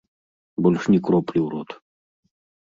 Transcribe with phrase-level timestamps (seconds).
[0.67, 1.69] Больш ні кроплі ў рот.